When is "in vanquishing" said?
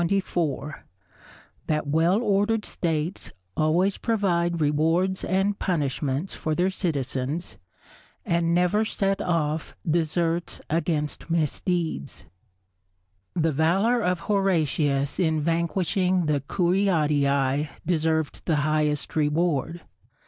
15.19-16.25